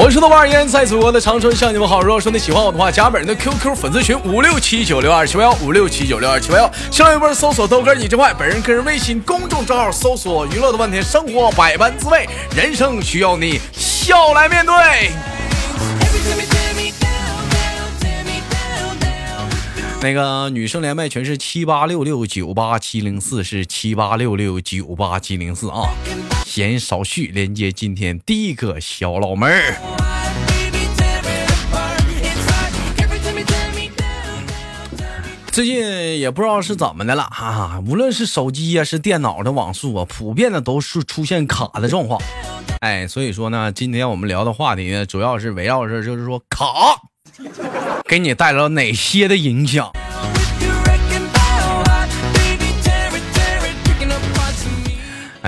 [0.00, 2.00] 我是豆瓣，依然在祖国的长春向你们好。
[2.00, 6.70] 如果说你喜欢我的话，加本人的 QQ 粉丝群五六七九六二七八幺五六七九六二七八幺。
[6.88, 15.10] 新浪微博搜索豆哥你真坏，本人个人微信公众账号搜索娱乐的半天，生活百般滋味，人生需要你笑来面对。
[20.00, 25.90] 那个女生连麦全是七八六六九八七零四，是七八六六九八七零四啊。
[26.48, 29.74] 闲言少叙，连接今天第一个小老妹儿。
[35.52, 42.18] 最近也不知道是怎么的了哈，无论是手机呀，是电脑的网速啊，普遍的都是出现卡的状况。
[42.80, 46.64] 哎，所以说呢，今天我们聊的话题呢，主要是围绕着就是说卡
[48.08, 49.92] 给你带来了哪些的影响。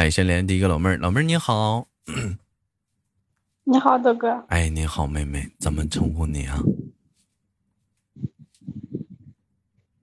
[0.01, 1.87] 哎，先连第一个老妹儿，老妹儿你好。
[3.65, 4.33] 你好，豆哥。
[4.49, 6.59] 哎，你好，妹妹，怎么称呼你啊？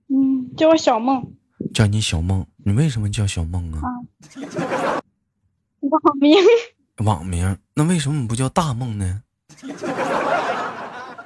[0.06, 1.32] 嗯，叫我小梦。
[1.74, 3.82] 叫你小梦，你为什么叫小梦啊？
[5.80, 6.36] 网名。
[7.04, 7.58] 网名？
[7.74, 9.24] 那为什么不叫大梦呢？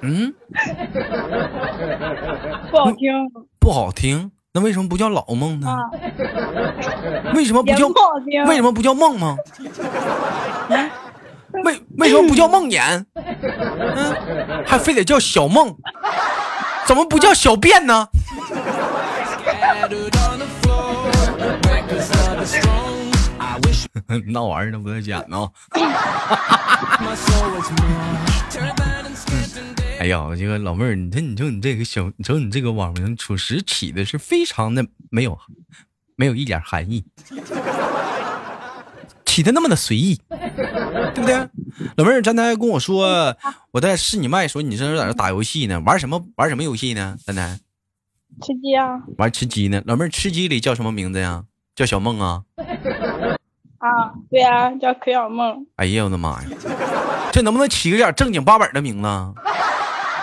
[0.00, 0.34] 嗯？
[2.70, 3.12] 不好听。
[3.61, 4.33] 不好听？
[4.55, 5.75] 那为什么不叫老梦呢？
[7.34, 7.89] 为什么不叫？
[8.47, 9.36] 为什么不叫梦吗？
[11.64, 13.05] 为为什么不叫梦魇？
[13.14, 15.75] 嗯，还非得叫小梦？
[16.86, 18.06] 怎么不叫小便呢？
[24.27, 25.48] 那玩意儿那不得捡呢？
[30.03, 35.39] 哎呀，这个老妹儿，你说你瞅你这个小，你瞅你这个网名，属实起的是非常的没有，
[36.17, 37.05] 没有一点含义，
[39.25, 41.37] 起的那么的随意，对不对？
[41.97, 43.37] 老妹儿，刚才跟我说，
[43.71, 47.17] 我在试你麦，说你这是在这打游戏呢，玩什么玩什么游戏呢？
[47.25, 47.61] 丹丹
[48.41, 49.81] 吃鸡啊，玩吃鸡呢。
[49.87, 51.45] 老妹儿，吃鸡里叫什么名字呀？
[51.77, 52.43] 叫小梦啊？
[53.79, 55.65] 啊，对呀，叫柯小梦。
[55.77, 56.49] 哎呀，我的妈呀，
[57.33, 59.09] 这能不能起个点正经八百的名字？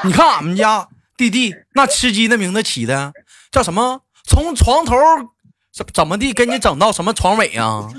[0.03, 0.87] 你看俺们家
[1.17, 3.11] 弟弟那吃鸡的名字起的
[3.51, 4.01] 叫什么？
[4.25, 4.95] 从床头
[5.73, 7.89] 怎怎么地给你整到什么床尾啊？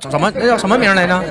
[0.00, 0.30] 叫什么？
[0.34, 1.22] 那叫什么名来着？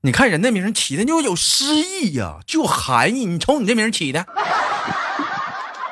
[0.00, 3.26] 你看人那名起的就有诗意呀，就含义。
[3.26, 4.24] 你瞅你这名起的，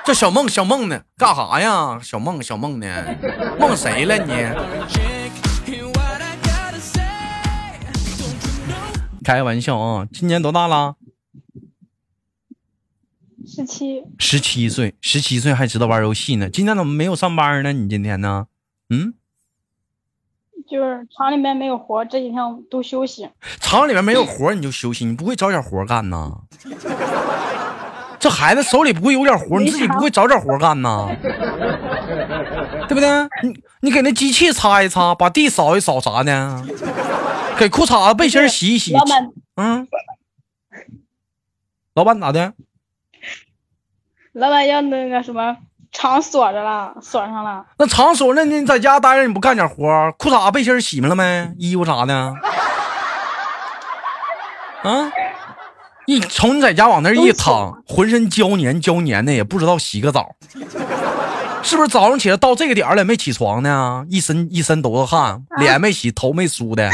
[0.04, 1.99] 叫小梦小梦呢，干啥呀？
[2.03, 2.87] 小梦小梦呢？
[3.59, 4.33] 梦谁了你？
[9.25, 10.06] 开玩笑啊！
[10.12, 10.97] 今年多大了？
[13.47, 14.03] 十七。
[14.19, 16.49] 十七岁，十七岁还知道玩游戏呢。
[16.50, 17.72] 今天怎么没有上班呢？
[17.72, 18.47] 你今天呢？
[18.91, 19.15] 嗯？
[20.69, 22.41] 就是厂里面没有活，这几天
[22.71, 23.28] 都休息。
[23.60, 25.05] 厂里面没有活你就休息？
[25.05, 26.33] 你不会找点活干呐？
[28.19, 31.09] 这孩子手里不会有点活，你自己不会找点活干呐？
[32.89, 33.09] 对不对？
[33.43, 36.65] 你你给那机器擦一擦，把地扫一扫啥的。
[37.59, 38.93] 给裤衩子、背心洗一洗。
[38.93, 39.89] 老板，嗯，
[41.95, 42.53] 老板咋的？
[44.33, 45.57] 老板要那个什么
[45.93, 47.67] 厂锁着了，锁上了。
[47.79, 50.13] 那厂锁那你在家待着，你不干点活？
[50.19, 51.53] 裤衩子、背心洗没了没？
[51.59, 52.35] 衣服啥的？
[54.84, 55.13] 啊！
[56.07, 60.34] 一从你在家往那一躺，浑身胶黏胶黏的，也不知道洗个澡。
[61.63, 64.05] 是不是早上起来到这个点了没起床呢？
[64.11, 66.91] 一身一身都是汗，脸没洗，头没梳的，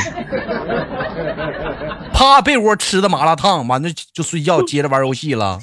[2.19, 5.61] 趴被窝吃的麻辣烫，完了就睡觉，接着玩游戏了，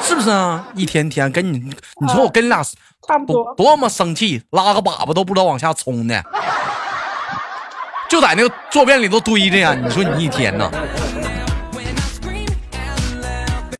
[0.00, 0.64] 是不是啊？
[0.76, 6.24] 一天天跟你，你说我跟你俩差不多，多么生气，拉个粑粑都不知道往下冲的，
[8.08, 9.74] 就在那个坐便里头堆着呀。
[9.74, 10.70] 你说你一天呐，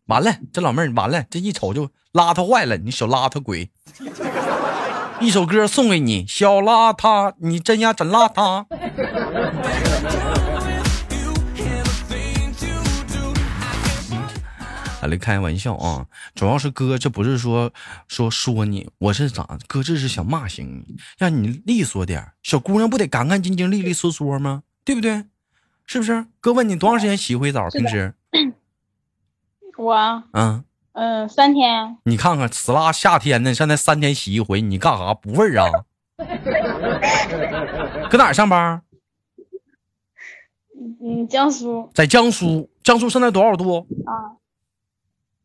[0.07, 3.71] 完了，这老妹儿完了，这一瞅就邋遢坏了，你小邋遢鬼。
[5.21, 8.65] 一首歌送给你，小邋遢，你真呀真邋遢。
[15.07, 17.73] 来开玩笑啊，主要是哥，这不是说
[18.09, 19.59] 说说你，我是咋？
[19.67, 22.33] 哥这是想骂醒你，让你利索点。
[22.43, 24.63] 小姑娘不得干干净净、利利索索吗？
[24.85, 25.25] 对不对？
[25.87, 26.27] 是不是？
[26.41, 27.69] 哥问你多长时间洗一回澡？
[27.71, 28.15] 平时？
[29.77, 30.65] 我嗯。
[30.93, 31.99] 嗯，三天。
[32.05, 35.85] 你看看，死拉夏天呢，现在三天洗一回，你干啥不味儿啊？
[38.09, 38.81] 搁哪上班？
[41.03, 43.87] 嗯，江苏在江苏，江苏现在多少度？
[44.07, 44.39] 啊，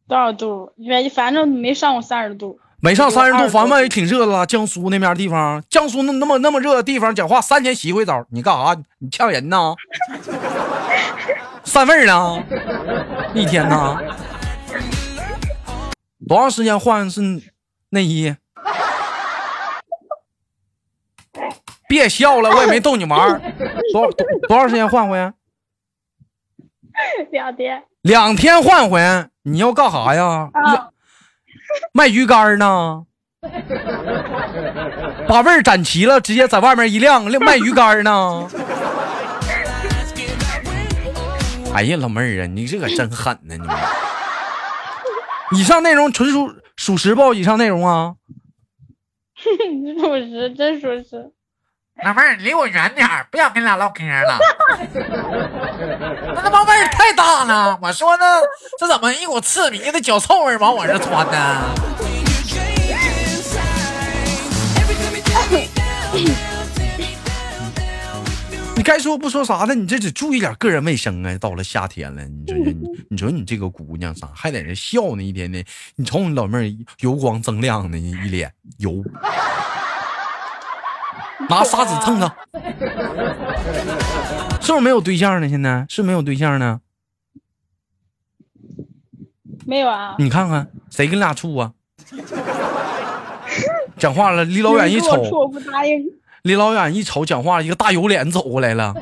[0.10, 0.74] 多少度？
[0.90, 2.60] 反反正没上过三十度。
[2.82, 4.44] 没上三十度，反正也挺热的了。
[4.46, 8.76] 江苏那边地方，江苏那那么那么热的地方，讲话三天洗一回澡，你干啥？
[8.98, 9.76] 你呛人呢？
[11.64, 12.44] 散味儿呢？
[13.36, 14.00] 一天呢？
[16.28, 17.22] 多长时间换是
[17.90, 18.36] 内衣？
[21.88, 23.40] 别笑了，我也没逗你玩儿。
[23.94, 25.18] 多多多长时间换回？
[27.32, 29.00] 两天两天换回。
[29.50, 30.50] 你要干啥呀？
[30.54, 30.90] 啊，
[31.94, 33.04] 卖鱼竿呢？
[35.28, 38.48] 把味儿攒齐了，直接在外面一晾， 卖鱼竿呢？
[41.74, 43.56] 哎呀，老妹儿啊，你这可真狠呢！
[43.56, 43.70] 你们
[45.54, 47.34] 以上内容纯属属实不？
[47.34, 48.14] 以上内容啊，
[50.00, 51.32] 属实，真属实。
[52.04, 54.38] 老妹儿，离我远点儿，不想跟你俩唠嗑了。
[56.36, 57.80] 那他妈味儿太大了！
[57.82, 58.26] 我说呢，
[58.78, 61.74] 这怎么一股刺鼻的脚臭味儿往我这窜呢？
[68.76, 71.38] 你该说不说啥的，你这得注意点个人卫生啊！
[71.38, 75.24] 到了夏天了，你这这你你说你这个姑娘咋还在这笑呢？
[75.24, 75.64] 一天天，
[75.96, 79.04] 你瞅你老妹儿油光锃亮的，一脸油，
[81.48, 82.30] 拿砂纸蹭蹭，
[84.62, 85.48] 是不是没有对象呢？
[85.48, 86.82] 现在是没有对象呢？
[89.66, 91.72] 没有啊，你看看谁跟俩处啊？
[93.98, 96.04] 讲话了，离老远一瞅，你跟我不答应。
[96.44, 98.94] 离老远一瞅，讲话一个大油脸走过来了，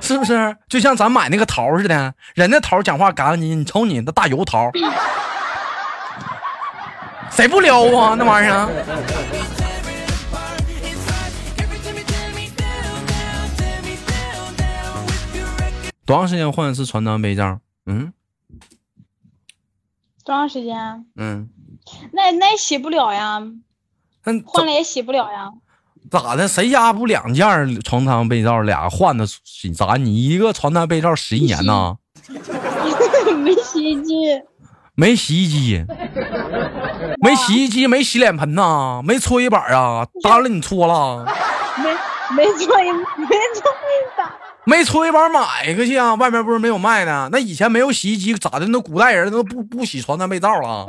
[0.00, 0.56] 是不是？
[0.68, 4.70] 就像咱买那个桃似的，人家桃讲话干净，你瞅你那大油桃，
[7.30, 8.16] 谁不撩啊？
[8.18, 8.66] 那玩意儿，
[16.08, 17.60] 多长时间换一次床单被罩？
[17.84, 18.14] 嗯
[20.24, 21.04] 多长时间？
[21.16, 21.50] 嗯，
[22.14, 23.42] 那那也洗不了呀，
[24.24, 25.52] 那换了也洗不了呀。
[26.10, 26.48] 咋的？
[26.48, 29.70] 谁家不两件床单被罩俩换的洗？
[29.70, 29.96] 咋？
[29.98, 31.98] 你一个床单被罩十一年呢？
[33.44, 34.14] 没洗衣机，
[34.94, 35.84] 没洗衣机，
[37.20, 40.06] 没洗衣机，没洗脸盆呐，没搓衣板啊？
[40.22, 41.26] 当然了，你搓了，
[41.84, 41.90] 没
[42.34, 44.17] 没搓衣没做一把。
[44.68, 46.14] 没搓衣板买个去啊！
[46.16, 47.30] 外面不是没有卖的？
[47.32, 48.66] 那以前没有洗衣机咋的？
[48.66, 50.86] 那古代人都不不洗床单被罩了，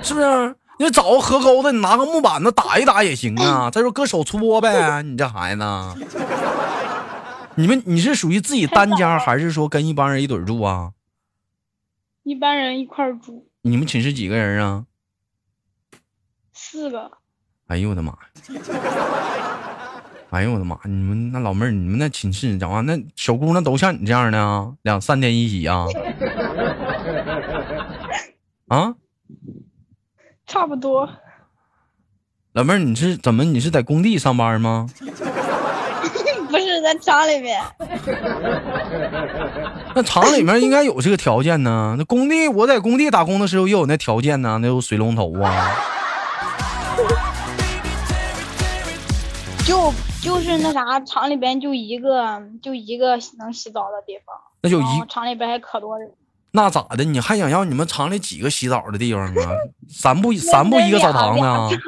[0.00, 0.54] 是不是？
[0.78, 3.68] 你找个河沟子，你拿个木板子打一打也行啊。
[3.68, 5.64] 再说搁手搓呗，你这孩子，
[7.56, 10.92] 你们你是属于自己单家，还是说跟一帮人一堆住啊？
[12.22, 14.84] 一般人一块住你们寝室几个人啊？
[16.52, 17.10] 四个，
[17.66, 18.18] 哎呦我的妈呀！
[20.32, 20.78] 哎呦我的妈！
[20.84, 24.72] 你们那老妹儿，你们那寝室讲话，那小姑娘都像你这样的啊？
[24.80, 25.84] 两三天一洗啊？
[28.68, 28.94] 啊，
[30.46, 31.06] 差不多。
[32.54, 33.44] 老妹儿，你是怎么？
[33.44, 34.86] 你是在工地上班吗？
[36.48, 37.60] 不是在厂里面，
[39.94, 41.94] 那厂里面应该有这个条件呢。
[41.98, 45.76] 那工地，我在工地打工的时候也有那条件呢，那有水龙头啊。
[49.64, 49.92] 就
[50.22, 56.08] 就是那啥，厂里边就一个就一个能洗澡的地方，那就一厂里边还可多人。
[56.52, 57.02] 那咋的？
[57.02, 59.50] 你还想要你们厂里几个洗澡的地方啊？
[59.88, 61.68] 三不三不一个澡堂子啊？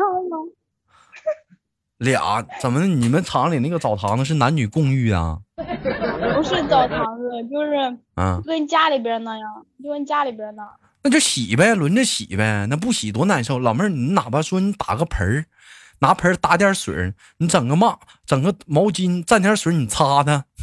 [1.99, 2.87] 俩怎么的？
[2.87, 5.38] 你们厂里那个澡堂子是男女共浴啊？
[5.57, 9.49] 不是澡堂子，就是啊，跟家里边那样，
[9.83, 10.69] 就跟家里边那。
[11.05, 12.67] 那就洗呗，轮着洗呗。
[12.69, 13.59] 那不洗多难受。
[13.59, 15.45] 老妹儿，你哪怕说你打个盆儿，
[16.04, 17.96] 拿盆儿打点水儿，你整个嘛，
[18.26, 20.44] 整个毛巾蘸点水，你擦它。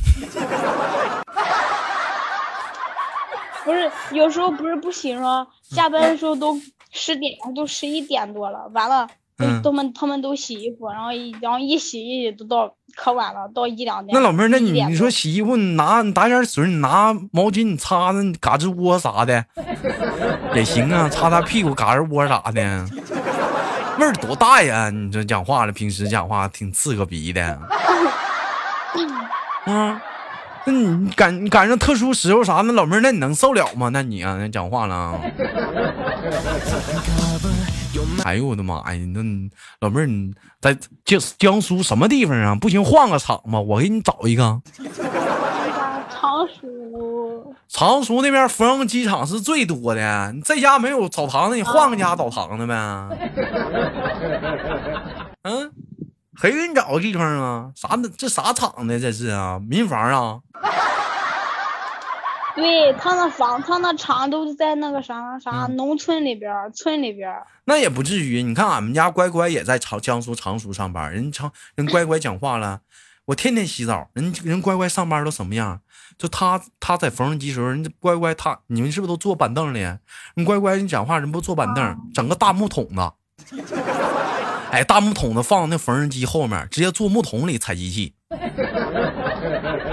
[3.66, 5.48] 不是，有时候不是不行啊？
[5.64, 6.56] 下班的时候都
[6.92, 9.08] 十点，都十一点多了，完了，
[9.40, 14.14] 嗯他们他们都洗衣服，然后一然后一洗一洗都到可晚了，到一两点。
[14.14, 19.44] 那老妹儿，那你你说洗衣服，你拿你打点水，你拿毛巾你擦那嘎吱窝啥的
[20.54, 22.86] 也行啊，擦擦屁股嘎吱窝啥的，
[23.98, 24.90] 味儿多大呀！
[24.90, 27.44] 你这讲话了，平时讲话挺刺个鼻的。
[29.66, 30.02] 啊，
[30.66, 33.90] 那你赶你赶上特殊时候啥，那老妹儿，那你能受了吗？
[33.90, 35.20] 那你啊，那讲话了。
[38.24, 39.00] 哎呦我的妈呀！
[39.14, 39.22] 那
[39.80, 42.56] 老妹儿，你在江江苏什么地方啊？
[42.56, 44.62] 不行，换个厂吧，我给你找一个。
[46.10, 46.62] 常熟，
[47.74, 52.76] 常熟那边芙蓉机场是最多的，你这家没有澡堂子，你换个家澡堂子呗。
[55.44, 55.72] 嗯，
[56.40, 57.72] 谁给你找个地方啊？
[57.74, 57.98] 啥？
[58.18, 59.00] 这啥厂的？
[59.00, 59.58] 这是啊？
[59.66, 60.40] 民房啊？
[62.54, 67.48] 对他那房，他那厂都是在那个啥啥农村里边儿，村里边儿。
[67.64, 68.44] 那也不至于。
[68.44, 72.82] 你看俺们家乖乖也在长江苏常熟上班，人常人乖乖讲话了，
[73.26, 75.80] 我天天洗澡，人人乖乖上班都什么样？
[76.18, 79.88] 就他他在缝纫机时候，人家乖乖他你们是不是都坐板凳里？
[80.36, 83.12] 你乖乖你讲话人不坐板凳，整个大木桶子，
[84.72, 88.14] 哎，大木桶子放那缝纫机后面，直接坐木桶里踩机器，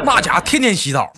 [0.05, 1.13] 那家伙天天洗澡。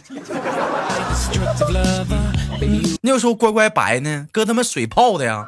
[3.03, 5.47] 你要说乖乖白呢，搁他妈水泡的呀。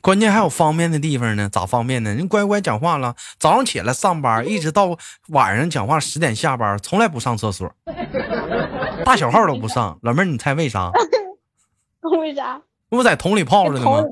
[0.00, 2.14] 关键还有方便的地方呢，咋方便呢？
[2.14, 4.96] 人乖乖讲话了，早上起来上班，一直到
[5.28, 7.70] 晚上讲话十点下班，从来不上厕所，
[9.04, 9.98] 大小号都不上。
[10.02, 10.90] 老妹儿，你猜为啥？
[12.18, 12.60] 为啥？
[12.92, 14.02] 那不在桶里泡着呢吗？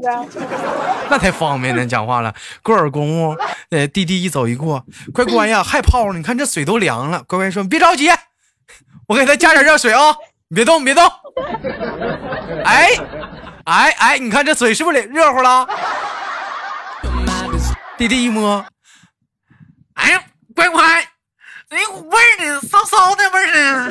[1.10, 1.86] 那才方便呢。
[1.86, 6.18] 讲话了，过会儿功夫， 呃，滴滴一走一过，乖乖呀，还泡呢。
[6.18, 7.24] 你看这水都凉了。
[7.26, 8.08] 乖乖说：“别着急，
[9.08, 10.14] 我给他加点热水啊，
[10.48, 11.02] 你别动，别动。”
[12.64, 12.90] 哎，
[13.68, 15.68] 哎哎，你看这嘴是不是热乎了？
[17.98, 18.64] 弟弟一摸，
[19.92, 20.22] 哎呀，
[20.56, 21.06] 乖乖，
[21.68, 22.60] 那股味儿呢？
[22.62, 23.90] 骚骚的味儿呢？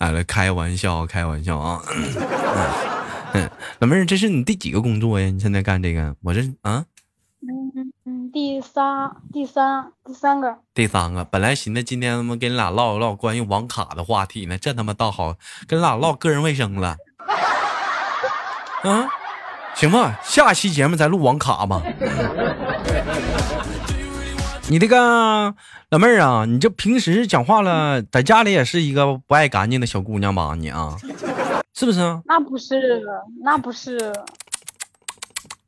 [0.00, 1.80] 来了，开玩笑，开玩笑啊！
[3.82, 5.26] 嗯，老妹儿，这是你第几个工作呀？
[5.26, 6.14] 你现在干这个？
[6.22, 6.84] 我这啊，
[7.40, 11.24] 嗯嗯，第三，第三，第三个，第三个。
[11.24, 15.34] 本来寻思今天他妈跟你俩唠一唠关于网卡的话题呢，这他妈倒好，
[15.66, 16.96] 跟你俩唠个人卫生了。
[18.84, 19.08] 啊，
[19.74, 21.82] 行吧，下期节目咱录网卡吧。
[24.68, 25.52] 你这个
[25.90, 30.54] 老妹儿啊，你这平时讲话了，在家里也是一个不爱干净的小姑娘吧？
[30.56, 30.96] 你啊，
[31.74, 31.98] 是不是？
[32.24, 33.02] 那不是，
[33.42, 34.12] 那不是。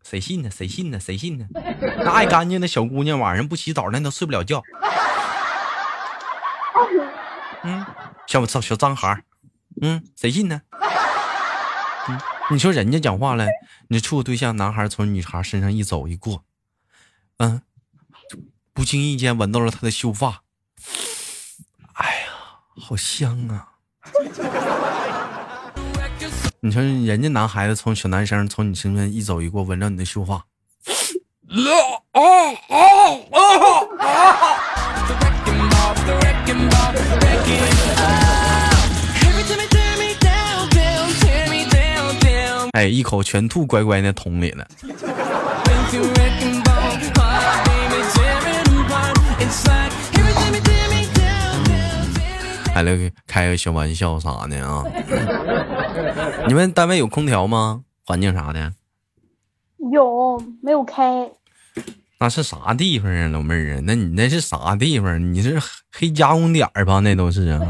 [0.02, 0.50] 谁信呢？
[0.50, 1.00] 谁信呢？
[1.00, 1.46] 谁信呢？
[2.04, 4.62] 那爱干净的小姑娘晚上不洗澡，那都睡不了觉。
[7.64, 7.84] 嗯，
[8.26, 9.24] 小小小脏孩
[9.80, 10.60] 嗯，谁信呢？
[12.08, 12.20] 嗯，
[12.50, 13.46] 你说人家讲话了，
[13.88, 16.44] 你处对象男孩从女孩身上一走一过，
[17.38, 17.62] 嗯。
[18.72, 20.42] 不经意间闻到了她的秀发，
[21.92, 22.26] 哎呀，
[22.76, 23.68] 好香啊！
[26.66, 30.42] 你说人家男孩子从小男生从你身边一走一过，闻着你的秀发，啊
[32.12, 32.20] 啊
[32.70, 32.80] 啊
[33.98, 34.08] 啊！
[42.72, 44.66] 哎，一口全吐乖乖那桶里了。
[52.74, 54.82] 还来开个小玩笑啥的啊？
[56.48, 57.82] 你们单位有空调吗？
[58.04, 58.72] 环境啥的？
[59.92, 61.30] 有，没有开。
[62.18, 63.80] 那是啥地方啊，老妹儿啊？
[63.84, 65.32] 那你那是啥地方？
[65.32, 65.56] 你是
[65.92, 66.98] 黑加工点儿吧？
[66.98, 67.60] 那都是啊。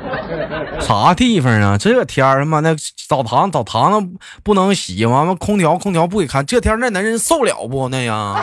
[0.80, 1.76] 啥地方啊？
[1.76, 2.74] 这天儿他妈那
[3.06, 8.42] 澡堂澡堂子不能洗，完了空调空调不给开，这天那男人受了不那样？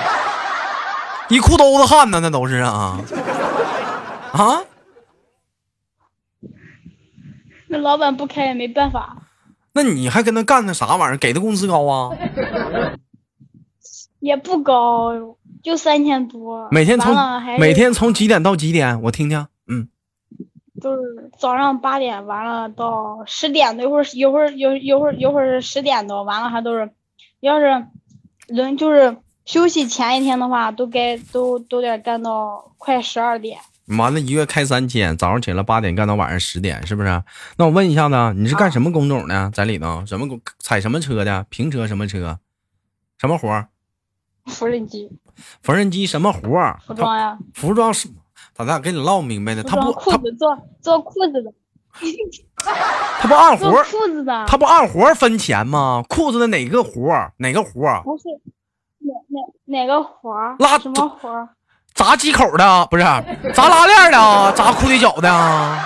[1.29, 3.00] 一裤兜子汗呢，那都是啊
[4.34, 4.62] 啊！
[7.70, 9.16] 那老板不开也没办法。
[9.74, 11.18] 那你还跟他干那啥玩意儿？
[11.18, 12.10] 给的工资高啊？
[14.20, 15.12] 也不高，
[15.64, 16.68] 就三千多。
[16.72, 17.16] 每天从
[17.58, 19.02] 每天从几点到几点？
[19.04, 19.48] 我听听。
[19.68, 19.88] 嗯，
[20.82, 26.90] 就是早上八点完了到十点多，一会儿一会儿有一会儿一会儿是十点多，完了还都是，
[27.40, 27.86] 要是
[28.48, 33.60] 轮就是休息前一天的话，都该都都得干到快十二点。
[33.98, 37.24] 完了，一月开三千，早上起来八点干到晚上十点，是不是？
[37.58, 39.50] 那我问一下子，你是干什么工种的？
[39.51, 40.39] 在里头什么工？
[40.60, 41.46] 踩什么车的？
[41.50, 42.39] 平车什么车？
[43.17, 43.65] 什么活？
[44.46, 45.12] 缝纫机。
[45.62, 46.77] 缝纫机什么活？
[46.86, 47.38] 服装呀。
[47.53, 48.10] 服装是
[48.53, 49.63] 咋咋跟你唠明白呢？
[49.63, 51.53] 他不裤子做 做裤子的。
[53.19, 54.46] 他不按活裤子的。
[54.46, 56.03] 他不按活分钱吗？
[56.08, 57.31] 裤子的哪个活？
[57.38, 58.01] 哪个活？
[58.03, 58.24] 不是，
[59.00, 60.31] 哪哪哪个活？
[60.60, 61.50] 拉什么活？
[62.00, 63.03] 砸鸡口的不是，
[63.53, 65.77] 砸拉链的，砸裤腿脚的，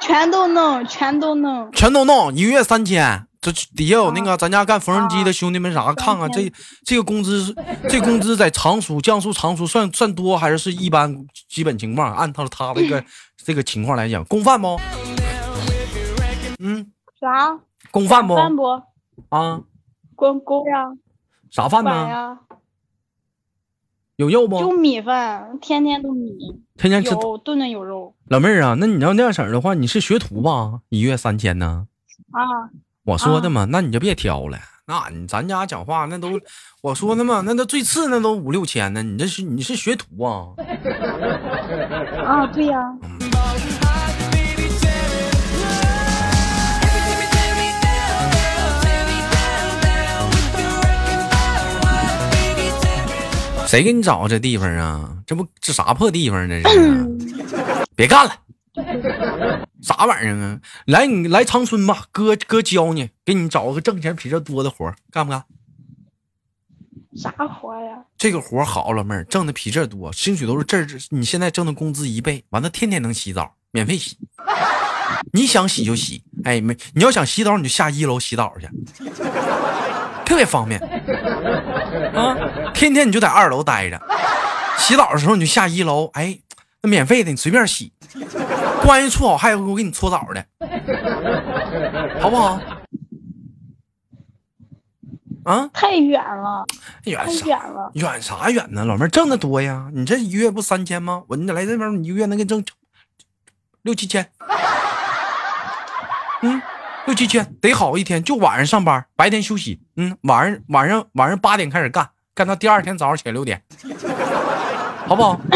[0.00, 3.26] 全都弄，全都弄，全都弄，一个月三千。
[3.42, 5.92] 这底下有那个咱家干缝纫机的兄弟们啥？
[5.92, 6.50] 看看这
[6.86, 7.54] 这个工资，
[7.90, 11.14] 这工资在常熟江苏常熟算算多还是是一般
[11.50, 12.14] 基本情况？
[12.14, 13.04] 按照他这个
[13.44, 14.80] 这个情况来讲，公饭不？
[16.58, 17.54] 嗯，啥？
[17.90, 18.34] 公饭不？
[18.34, 18.64] 饭不？
[19.28, 19.60] 啊？
[20.16, 20.86] 锅锅呀，
[21.50, 22.38] 啥饭呢？
[24.20, 24.70] 有肉不就？
[24.72, 26.36] 米饭，天天都米，
[26.76, 27.10] 天天吃。
[27.12, 30.80] 有顿顿有肉老妹儿啊，那你要那样式儿的话，你是学徒吧？
[30.90, 31.86] 一月三千呢？
[32.32, 32.68] 啊。
[33.04, 34.58] 我说的嘛，那你就别挑了。
[34.86, 36.28] 那你咱家讲话那都，
[36.82, 39.02] 我说的嘛，那都最次那都五六千呢。
[39.02, 40.48] 你这是你是学徒啊？
[42.26, 42.78] 啊，对呀、
[53.70, 55.16] 谁给你找这地方啊？
[55.24, 56.60] 这不这啥破地方呢？
[56.64, 57.06] 这是，
[57.94, 58.34] 别干了，
[59.80, 60.58] 啥玩意儿啊？
[60.86, 65.44] 来你来长春吧，哥哥教你，给你找个挣钱比这多的活儿干不干？
[67.14, 67.96] 啥活呀？
[68.18, 74.18] 这个活儿好，老妹儿挣的比这多，兴许都是这儿你现在挣的工资一倍，完了天天能洗澡，免费洗，
[75.32, 78.68] 你想洗就洗，哎没，你要想洗澡你就下一楼洗澡去，
[80.26, 80.80] 特别方便
[82.14, 84.00] 啊，天天你就在二楼待着，
[84.78, 86.38] 洗澡的时候你就下一楼，哎，
[86.82, 87.92] 那免费的你随便洗，
[88.82, 90.44] 关系处好还有我给你搓澡的，
[92.20, 92.60] 好不好？
[95.44, 96.66] 啊，太远了，
[97.04, 97.46] 远啥？
[97.46, 97.90] 远了。
[97.94, 98.84] 远啥远呢？
[98.84, 99.88] 老妹儿挣的多呀！
[99.94, 101.22] 你这一月不三千吗？
[101.28, 102.62] 我你来这边，你一个月能给你挣
[103.82, 104.30] 六七千，
[106.42, 106.60] 嗯，
[107.06, 113.60] 六七千得好一天，就晚上上班，白天休息，嗯，晚上晚上晚上八点开始干，干到第二天早上起来六点，
[115.06, 115.40] 好不好？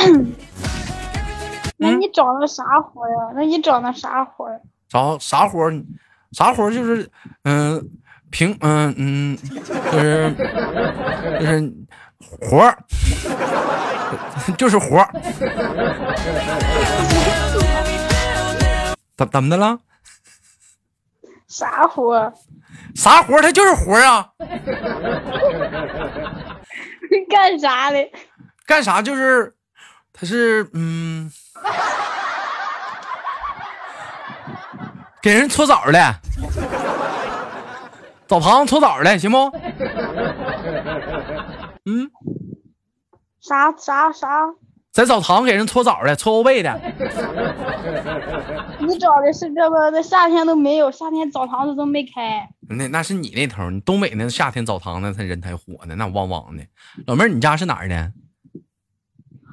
[1.77, 3.15] 那你找的啥活呀？
[3.35, 4.59] 那你找的啥活呀？
[4.89, 5.71] 找啥活？
[6.33, 7.09] 啥活就是，
[7.45, 7.89] 嗯、
[8.31, 9.39] 平，嗯嗯，
[9.93, 10.35] 就是
[11.39, 11.73] 就是
[12.41, 12.77] 活儿，
[14.59, 15.09] 就是活儿。
[19.17, 19.79] 怎怎么的了？
[21.55, 22.33] 啥活？
[22.97, 23.43] 啥活儿？
[23.43, 24.29] 他就是活啊！
[27.31, 27.99] 干啥的？
[28.67, 29.55] 干啥就是，
[30.13, 31.31] 他是嗯，
[35.23, 36.15] 给人搓澡的，
[38.27, 39.39] 澡堂搓澡的，行不？
[41.87, 42.11] 嗯。
[43.41, 44.27] 啥啥啥？
[44.93, 46.73] 在澡堂给人搓澡的，搓后背的，
[48.87, 49.91] 你找的是这个？
[49.91, 52.49] 那夏天都没有，夏天澡堂子都没开。
[52.69, 56.65] 那那是你那头，你东北那夏天澡堂子才人才火呢，那汪汪的。
[57.07, 58.13] 老妹儿，你家是哪儿的？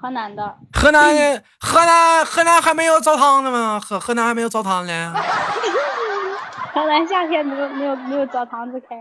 [0.01, 3.79] 河南的，河南的，河南河南还没有澡堂子吗？
[3.79, 5.13] 河河南还没有澡堂呢。
[6.73, 8.95] 河南夏天没有没有没有澡堂子开。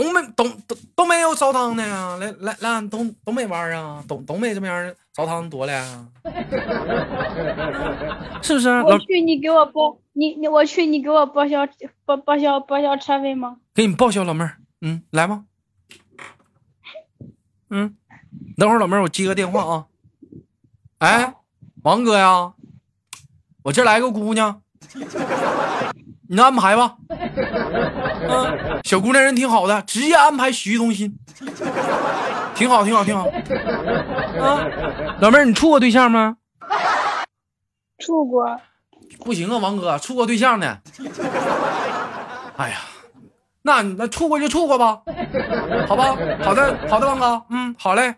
[0.00, 6.06] 东北东东都没有澡堂的呀，来来来俺东东北玩啊，东东北这边儿澡堂多了呀，
[8.42, 8.68] 是不是？
[8.68, 11.66] 老我去，你给我报你你我去，你给我报销
[12.04, 13.56] 报报销报销车费吗？
[13.74, 15.44] 给你报销，老妹儿，嗯，来吧，
[17.70, 17.96] 嗯，
[18.56, 19.86] 等会儿老妹儿，我接个电话啊。
[20.98, 21.34] 哎，
[21.82, 22.52] 王哥呀，
[23.64, 24.62] 我这来个姑娘，
[26.28, 26.94] 你安排吧。
[28.28, 31.16] 嗯，小姑娘人挺好的，直接安排洗浴中心，
[32.54, 33.26] 挺好，挺好，挺好。
[33.26, 34.66] 啊，
[35.20, 36.36] 老妹儿，你处过对象吗？
[37.98, 38.60] 处过，
[39.24, 40.78] 不行啊，王哥，处过对象呢。
[42.56, 42.76] 哎呀，
[43.62, 45.00] 那那处过就处过吧，
[45.88, 46.16] 好吧？
[46.42, 48.14] 好的，好的，王哥，嗯，好嘞。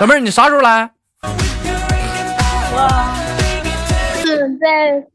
[0.00, 0.90] 老妹儿，你啥时候来？
[2.78, 2.88] 我
[4.22, 5.06] 是再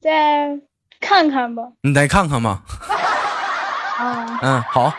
[0.00, 0.58] 再
[1.00, 1.62] 看看吧。
[1.82, 2.62] 你再看看吧。
[3.98, 4.92] 啊，嗯，好。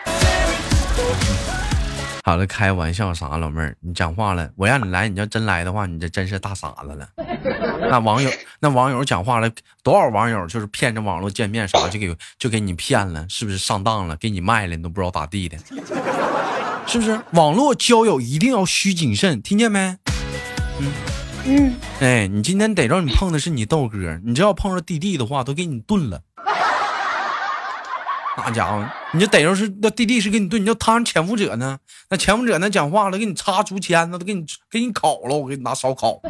[2.24, 3.38] 好了，开玩笑啥？
[3.38, 7.08] 老妹儿，你讲话了，我让你来，你要真来的话，你这真是大傻子了。
[7.88, 8.30] 那网友，
[8.60, 9.50] 那网友讲话了，
[9.82, 14.14] 多少网友就是骗着网络见面啥，就给就给你骗了，是不是上当了？
[14.16, 15.56] 给你卖了，你都不知道咋地的，
[16.86, 17.18] 是不是？
[17.32, 19.96] 网络交友一定要需谨慎，听见没？
[20.80, 20.92] 嗯，
[22.00, 26.20] 哎，你今天逮着你碰的是你豆哥，你这要碰着弟弟的话，都给你炖了。
[28.36, 31.78] 那家伙，你这逮着是那弟弟是给你炖，你要摊上潜伏者呢？
[32.10, 36.20] 那潜伏者那讲话了，给你插竹签子，都给你给你烤了，我给你拿烧烤。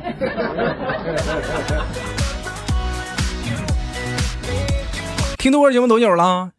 [5.39, 6.51] 听多少节目多久了，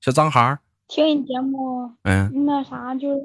[0.00, 3.20] 小张孩儿，听你节目嗯，那啥就是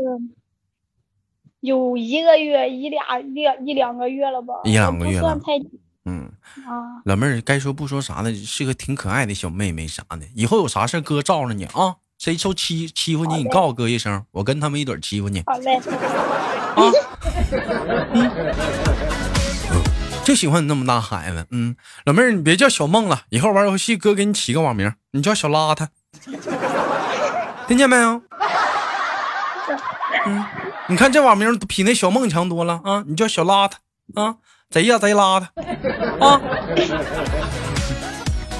[1.63, 5.53] 有一个月一俩一两一两个月了吧，一两个月了算太
[6.03, 6.29] 嗯，
[6.67, 6.99] 啊。
[7.05, 10.19] 老妹儿该说不说啥的，是个挺可爱的小妹妹啥的。
[10.35, 15.41] 以后有啥事儿哥罩着你啊，谁受欺欺负你，你告诉哥一声，我跟他们一堆欺负你。
[15.45, 16.91] 好嘞，啊，
[18.11, 18.21] 嗯，
[20.25, 21.47] 就喜欢你那么大孩子。
[21.51, 21.73] 嗯，
[22.03, 25.87] 老妹儿，你别叫小梦了，以后玩游戏哥给你起个网名，你叫小邋遢，
[27.69, 28.21] 听见没有？
[30.87, 33.03] 嗯，你看这网名比那小梦强多了啊！
[33.07, 33.73] 你叫小邋遢
[34.21, 34.37] 啊，
[34.69, 35.47] 贼呀贼邋遢
[36.19, 36.41] 啊！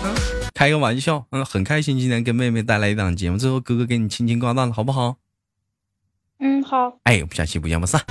[0.04, 0.16] 嗯，
[0.54, 5.18] 开个玩笑，嗯，很开心今天跟妹妹带来一档节目，最后哥哥给你亲亲挂断了，好不好？
[6.40, 7.00] 嗯，好。
[7.04, 8.02] 哎，不下期不见不散。